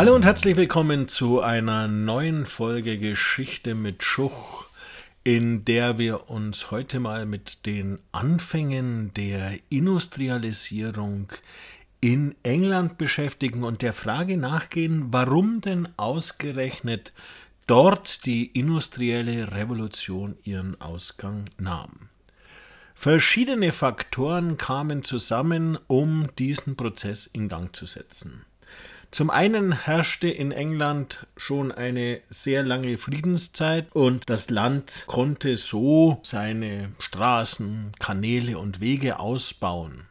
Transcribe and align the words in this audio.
Hallo 0.00 0.14
und 0.14 0.24
herzlich 0.24 0.56
willkommen 0.56 1.08
zu 1.08 1.42
einer 1.42 1.88
neuen 1.88 2.46
Folge 2.46 2.96
Geschichte 2.96 3.74
mit 3.74 4.02
Schuch, 4.02 4.64
in 5.24 5.64
der 5.64 5.98
wir 5.98 6.30
uns 6.30 6.70
heute 6.70 7.00
mal 7.00 7.26
mit 7.26 7.66
den 7.66 7.98
Anfängen 8.12 9.12
der 9.14 9.58
Industrialisierung 9.68 11.32
in 12.00 12.34
England 12.42 12.98
beschäftigen 12.98 13.62
und 13.62 13.82
der 13.82 13.92
Frage 13.92 14.36
nachgehen, 14.36 15.12
warum 15.12 15.60
denn 15.60 15.88
ausgerechnet 15.98 17.12
dort 17.66 18.24
die 18.26 18.46
industrielle 18.46 19.52
Revolution 19.52 20.36
ihren 20.44 20.80
Ausgang 20.80 21.50
nahm. 21.58 22.09
Verschiedene 23.02 23.72
Faktoren 23.72 24.58
kamen 24.58 25.02
zusammen, 25.02 25.78
um 25.86 26.26
diesen 26.38 26.76
Prozess 26.76 27.26
in 27.32 27.48
Gang 27.48 27.74
zu 27.74 27.86
setzen. 27.86 28.44
Zum 29.10 29.30
einen 29.30 29.72
herrschte 29.72 30.28
in 30.28 30.52
England 30.52 31.26
schon 31.34 31.72
eine 31.72 32.20
sehr 32.28 32.62
lange 32.62 32.98
Friedenszeit 32.98 33.90
und 33.94 34.28
das 34.28 34.50
Land 34.50 35.04
konnte 35.06 35.56
so 35.56 36.20
seine 36.22 36.92
Straßen, 36.98 37.92
Kanäle 37.98 38.58
und 38.58 38.82
Wege 38.82 39.18
ausbauen. 39.18 40.02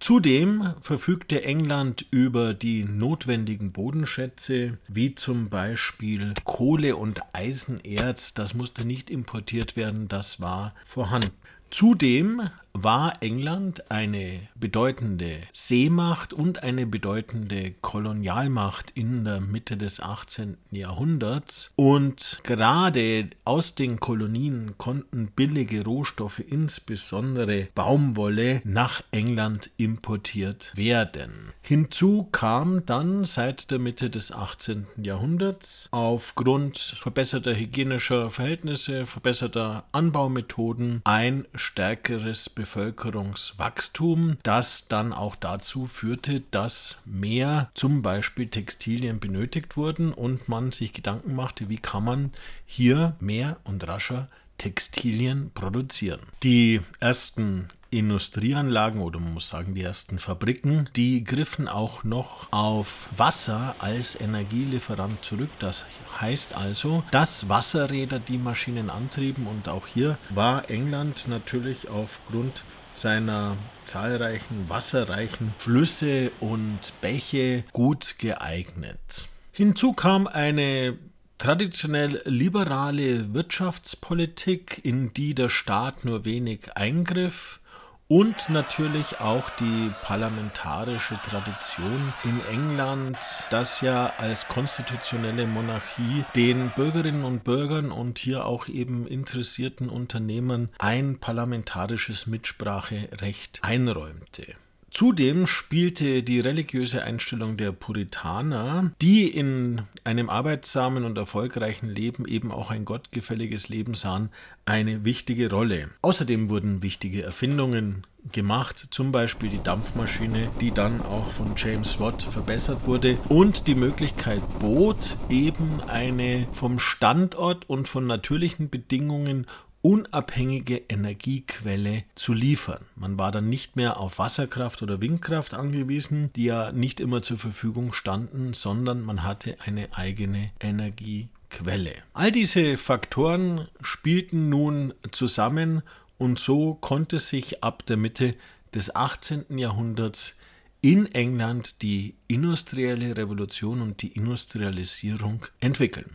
Zudem 0.00 0.74
verfügte 0.80 1.44
England 1.44 2.04
über 2.10 2.52
die 2.54 2.82
notwendigen 2.82 3.70
Bodenschätze, 3.70 4.76
wie 4.88 5.14
zum 5.14 5.50
Beispiel 5.50 6.34
Kohle 6.42 6.96
und 6.96 7.20
Eisenerz. 7.32 8.34
Das 8.34 8.54
musste 8.54 8.84
nicht 8.84 9.08
importiert 9.08 9.76
werden, 9.76 10.08
das 10.08 10.40
war 10.40 10.74
vorhanden. 10.84 11.30
Zudem 11.72 12.50
war 12.74 13.12
England 13.20 13.90
eine 13.90 14.40
bedeutende 14.54 15.36
Seemacht 15.52 16.32
und 16.32 16.62
eine 16.62 16.86
bedeutende 16.86 17.72
Kolonialmacht 17.80 18.92
in 18.92 19.24
der 19.24 19.40
Mitte 19.40 19.76
des 19.76 20.00
18. 20.00 20.56
Jahrhunderts. 20.70 21.72
Und 21.76 22.40
gerade 22.44 23.30
aus 23.44 23.74
den 23.74 24.00
Kolonien 24.00 24.74
konnten 24.78 25.28
billige 25.34 25.84
Rohstoffe, 25.84 26.40
insbesondere 26.40 27.68
Baumwolle, 27.74 28.62
nach 28.64 29.02
England 29.10 29.70
importiert 29.76 30.72
werden. 30.74 31.52
Hinzu 31.62 32.28
kam 32.32 32.84
dann 32.86 33.24
seit 33.24 33.70
der 33.70 33.78
Mitte 33.78 34.10
des 34.10 34.32
18. 34.32 34.86
Jahrhunderts 35.02 35.88
aufgrund 35.90 36.78
verbesserter 37.00 37.54
hygienischer 37.54 38.30
Verhältnisse, 38.30 39.06
verbesserter 39.06 39.84
Anbaumethoden 39.92 41.00
ein 41.04 41.46
stärkeres 41.54 42.50
Bevölkerungswachstum, 42.62 44.38
das 44.44 44.86
dann 44.86 45.12
auch 45.12 45.34
dazu 45.34 45.86
führte, 45.86 46.42
dass 46.52 46.94
mehr 47.04 47.70
zum 47.74 48.02
Beispiel 48.02 48.46
Textilien 48.46 49.18
benötigt 49.18 49.76
wurden 49.76 50.12
und 50.12 50.48
man 50.48 50.70
sich 50.70 50.92
Gedanken 50.92 51.34
machte, 51.34 51.68
wie 51.68 51.78
kann 51.78 52.04
man 52.04 52.30
hier 52.64 53.16
mehr 53.18 53.56
und 53.64 53.86
rascher 53.88 54.28
Textilien 54.58 55.50
produzieren. 55.54 56.20
Die 56.42 56.80
ersten 57.00 57.68
Industrieanlagen 57.92 59.02
oder 59.02 59.20
man 59.20 59.34
muss 59.34 59.50
sagen 59.50 59.74
die 59.74 59.82
ersten 59.82 60.18
Fabriken, 60.18 60.88
die 60.96 61.24
griffen 61.24 61.68
auch 61.68 62.04
noch 62.04 62.50
auf 62.50 63.10
Wasser 63.16 63.76
als 63.80 64.18
Energielieferant 64.18 65.22
zurück. 65.22 65.50
Das 65.58 65.84
heißt 66.20 66.56
also, 66.56 67.04
dass 67.10 67.50
Wasserräder 67.50 68.18
die 68.18 68.38
Maschinen 68.38 68.88
antrieben 68.88 69.46
und 69.46 69.68
auch 69.68 69.86
hier 69.86 70.16
war 70.30 70.70
England 70.70 71.28
natürlich 71.28 71.88
aufgrund 71.88 72.64
seiner 72.94 73.56
zahlreichen 73.82 74.68
wasserreichen 74.68 75.54
Flüsse 75.58 76.30
und 76.40 76.78
Bäche 77.02 77.64
gut 77.72 78.14
geeignet. 78.18 79.28
Hinzu 79.52 79.92
kam 79.92 80.26
eine 80.26 80.96
traditionell 81.42 82.22
liberale 82.24 83.34
Wirtschaftspolitik, 83.34 84.80
in 84.84 85.12
die 85.12 85.34
der 85.34 85.48
Staat 85.48 86.04
nur 86.04 86.24
wenig 86.24 86.76
eingriff 86.76 87.58
und 88.06 88.48
natürlich 88.48 89.18
auch 89.18 89.50
die 89.58 89.90
parlamentarische 90.02 91.18
Tradition 91.28 92.12
in 92.22 92.40
England, 92.48 93.16
das 93.50 93.80
ja 93.80 94.12
als 94.18 94.46
konstitutionelle 94.46 95.48
Monarchie 95.48 96.24
den 96.36 96.70
Bürgerinnen 96.76 97.24
und 97.24 97.42
Bürgern 97.42 97.90
und 97.90 98.18
hier 98.18 98.46
auch 98.46 98.68
eben 98.68 99.08
interessierten 99.08 99.88
Unternehmern 99.88 100.68
ein 100.78 101.18
parlamentarisches 101.18 102.28
Mitspracherecht 102.28 103.58
einräumte. 103.62 104.46
Zudem 104.92 105.46
spielte 105.46 106.22
die 106.22 106.38
religiöse 106.38 107.02
Einstellung 107.02 107.56
der 107.56 107.72
Puritaner, 107.72 108.92
die 109.00 109.26
in 109.26 109.80
einem 110.04 110.28
arbeitsamen 110.28 111.04
und 111.04 111.16
erfolgreichen 111.16 111.88
Leben 111.88 112.26
eben 112.26 112.52
auch 112.52 112.70
ein 112.70 112.84
gottgefälliges 112.84 113.70
Leben 113.70 113.94
sahen, 113.94 114.28
eine 114.66 115.02
wichtige 115.02 115.50
Rolle. 115.50 115.88
Außerdem 116.02 116.50
wurden 116.50 116.82
wichtige 116.82 117.22
Erfindungen 117.22 118.06
gemacht, 118.32 118.88
zum 118.90 119.12
Beispiel 119.12 119.48
die 119.48 119.62
Dampfmaschine, 119.62 120.50
die 120.60 120.72
dann 120.72 121.00
auch 121.00 121.30
von 121.30 121.54
James 121.56 121.98
Watt 121.98 122.22
verbessert 122.22 122.86
wurde 122.86 123.16
und 123.30 123.66
die 123.66 123.74
Möglichkeit 123.74 124.42
bot, 124.58 125.16
eben 125.30 125.80
eine 125.88 126.46
vom 126.52 126.78
Standort 126.78 127.68
und 127.68 127.88
von 127.88 128.06
natürlichen 128.06 128.68
Bedingungen 128.68 129.46
unabhängige 129.82 130.76
Energiequelle 130.88 132.04
zu 132.14 132.32
liefern. 132.32 132.86
Man 132.94 133.18
war 133.18 133.32
dann 133.32 133.48
nicht 133.48 133.76
mehr 133.76 133.98
auf 133.98 134.18
Wasserkraft 134.18 134.80
oder 134.82 135.00
Windkraft 135.00 135.54
angewiesen, 135.54 136.32
die 136.34 136.44
ja 136.44 136.72
nicht 136.72 137.00
immer 137.00 137.20
zur 137.20 137.36
Verfügung 137.36 137.92
standen, 137.92 138.52
sondern 138.52 139.02
man 139.02 139.24
hatte 139.24 139.56
eine 139.60 139.88
eigene 139.94 140.50
Energiequelle. 140.60 141.92
All 142.14 142.30
diese 142.30 142.76
Faktoren 142.76 143.68
spielten 143.80 144.48
nun 144.48 144.94
zusammen 145.10 145.82
und 146.16 146.38
so 146.38 146.74
konnte 146.74 147.18
sich 147.18 147.64
ab 147.64 147.84
der 147.86 147.96
Mitte 147.96 148.36
des 148.74 148.94
18. 148.94 149.58
Jahrhunderts 149.58 150.36
in 150.80 151.06
England 151.06 151.82
die 151.82 152.14
industrielle 152.28 153.16
Revolution 153.16 153.82
und 153.82 154.02
die 154.02 154.12
Industrialisierung 154.12 155.44
entwickeln. 155.60 156.10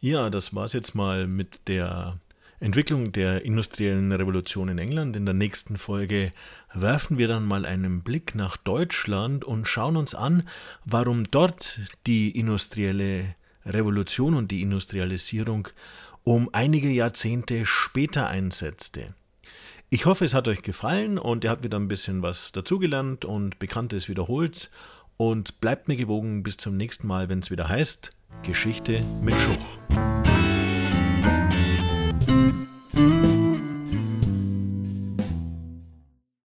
Ja, 0.00 0.30
das 0.30 0.54
war 0.54 0.64
es 0.64 0.72
jetzt 0.72 0.94
mal 0.94 1.26
mit 1.26 1.60
der 1.68 2.18
Entwicklung 2.60 3.10
der 3.12 3.44
industriellen 3.44 4.12
Revolution 4.12 4.68
in 4.68 4.78
England. 4.78 5.16
In 5.16 5.24
der 5.24 5.34
nächsten 5.34 5.78
Folge 5.78 6.30
werfen 6.74 7.16
wir 7.16 7.26
dann 7.26 7.46
mal 7.46 7.64
einen 7.64 8.02
Blick 8.02 8.34
nach 8.34 8.58
Deutschland 8.58 9.44
und 9.44 9.66
schauen 9.66 9.96
uns 9.96 10.14
an, 10.14 10.42
warum 10.84 11.24
dort 11.24 11.80
die 12.06 12.30
industrielle 12.38 13.34
Revolution 13.64 14.34
und 14.34 14.50
die 14.50 14.60
Industrialisierung 14.60 15.68
um 16.22 16.50
einige 16.52 16.90
Jahrzehnte 16.90 17.64
später 17.64 18.28
einsetzte. 18.28 19.14
Ich 19.88 20.04
hoffe, 20.04 20.26
es 20.26 20.34
hat 20.34 20.46
euch 20.46 20.60
gefallen 20.60 21.18
und 21.18 21.44
ihr 21.44 21.50
habt 21.50 21.64
wieder 21.64 21.78
ein 21.78 21.88
bisschen 21.88 22.22
was 22.22 22.52
dazugelernt 22.52 23.24
und 23.24 23.58
Bekanntes 23.58 24.08
wiederholt. 24.08 24.70
Und 25.16 25.60
bleibt 25.60 25.88
mir 25.88 25.96
gewogen 25.96 26.42
bis 26.42 26.56
zum 26.56 26.76
nächsten 26.76 27.06
Mal, 27.06 27.28
wenn 27.28 27.40
es 27.40 27.50
wieder 27.50 27.68
heißt 27.68 28.10
Geschichte 28.42 29.02
mit 29.22 29.34
Schuch. 29.34 29.79